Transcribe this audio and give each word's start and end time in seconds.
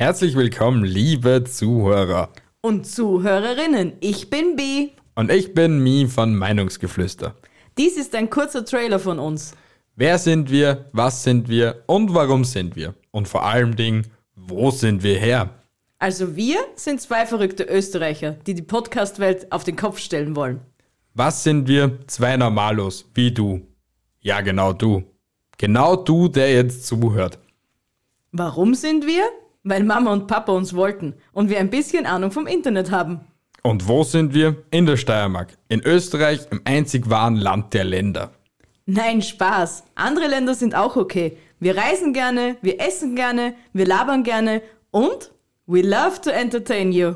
Herzlich 0.00 0.34
willkommen, 0.34 0.82
liebe 0.82 1.44
Zuhörer. 1.44 2.30
Und 2.62 2.86
Zuhörerinnen, 2.86 3.92
ich 4.00 4.30
bin 4.30 4.56
B. 4.56 4.92
Und 5.14 5.30
ich 5.30 5.52
bin 5.52 5.82
Mi 5.82 6.06
von 6.06 6.34
Meinungsgeflüster. 6.34 7.34
Dies 7.76 7.98
ist 7.98 8.14
ein 8.14 8.30
kurzer 8.30 8.64
Trailer 8.64 8.98
von 8.98 9.18
uns. 9.18 9.54
Wer 9.96 10.16
sind 10.16 10.50
wir, 10.50 10.86
was 10.92 11.22
sind 11.22 11.50
wir 11.50 11.82
und 11.86 12.14
warum 12.14 12.44
sind 12.44 12.76
wir? 12.76 12.94
Und 13.10 13.28
vor 13.28 13.44
allem 13.44 13.76
Dingen, 13.76 14.06
wo 14.34 14.70
sind 14.70 15.02
wir 15.02 15.18
her? 15.18 15.50
Also 15.98 16.34
wir 16.34 16.60
sind 16.76 17.02
zwei 17.02 17.26
verrückte 17.26 17.64
Österreicher, 17.64 18.38
die 18.46 18.54
die 18.54 18.62
Podcast-Welt 18.62 19.52
auf 19.52 19.64
den 19.64 19.76
Kopf 19.76 19.98
stellen 19.98 20.34
wollen. 20.34 20.62
Was 21.12 21.44
sind 21.44 21.68
wir? 21.68 21.98
Zwei 22.06 22.38
Normalos, 22.38 23.04
wie 23.12 23.32
du. 23.32 23.60
Ja, 24.22 24.40
genau 24.40 24.72
du. 24.72 25.04
Genau 25.58 25.94
du, 25.94 26.28
der 26.28 26.54
jetzt 26.54 26.86
zuhört. 26.86 27.38
Warum 28.32 28.74
sind 28.74 29.06
wir? 29.06 29.24
Weil 29.62 29.84
Mama 29.84 30.12
und 30.12 30.26
Papa 30.26 30.52
uns 30.52 30.74
wollten 30.74 31.14
und 31.32 31.50
wir 31.50 31.58
ein 31.58 31.70
bisschen 31.70 32.06
Ahnung 32.06 32.32
vom 32.32 32.46
Internet 32.46 32.90
haben. 32.90 33.20
Und 33.62 33.88
wo 33.88 34.04
sind 34.04 34.32
wir? 34.32 34.56
In 34.70 34.86
der 34.86 34.96
Steiermark. 34.96 35.58
In 35.68 35.82
Österreich, 35.84 36.46
im 36.50 36.62
einzig 36.64 37.10
wahren 37.10 37.36
Land 37.36 37.74
der 37.74 37.84
Länder. 37.84 38.30
Nein, 38.86 39.20
Spaß. 39.20 39.84
Andere 39.94 40.28
Länder 40.28 40.54
sind 40.54 40.74
auch 40.74 40.96
okay. 40.96 41.36
Wir 41.58 41.76
reisen 41.76 42.14
gerne, 42.14 42.56
wir 42.62 42.80
essen 42.80 43.14
gerne, 43.14 43.54
wir 43.74 43.86
labern 43.86 44.24
gerne 44.24 44.62
und 44.90 45.30
we 45.66 45.82
love 45.82 46.20
to 46.22 46.30
entertain 46.30 46.90
you. 46.90 47.14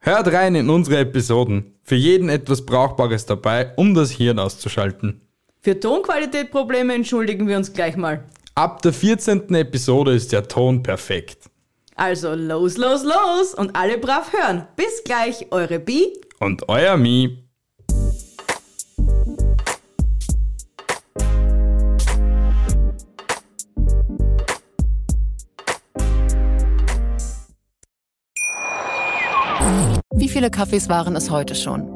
Hört 0.00 0.32
rein 0.32 0.56
in 0.56 0.68
unsere 0.68 0.98
Episoden. 0.98 1.74
Für 1.82 1.94
jeden 1.94 2.28
etwas 2.28 2.66
Brauchbares 2.66 3.26
dabei, 3.26 3.72
um 3.76 3.94
das 3.94 4.10
Hirn 4.10 4.40
auszuschalten. 4.40 5.20
Für 5.60 5.78
Tonqualitätprobleme 5.78 6.94
entschuldigen 6.94 7.46
wir 7.46 7.56
uns 7.56 7.72
gleich 7.72 7.96
mal. 7.96 8.24
Ab 8.58 8.80
der 8.80 8.94
14. 8.94 9.54
Episode 9.54 10.14
ist 10.14 10.32
der 10.32 10.48
Ton 10.48 10.82
perfekt. 10.82 11.50
Also 11.94 12.34
los, 12.34 12.78
los, 12.78 13.04
los 13.04 13.52
und 13.52 13.76
alle 13.76 13.98
brav 13.98 14.32
hören. 14.32 14.66
Bis 14.76 15.04
gleich, 15.04 15.46
eure 15.50 15.78
Bi 15.78 16.10
Und 16.40 16.66
euer 16.66 16.96
Mi. 16.96 17.44
Wie 30.14 30.28
viele 30.30 30.50
Kaffees 30.50 30.88
waren 30.88 31.14
es 31.14 31.28
heute 31.28 31.54
schon? 31.54 31.95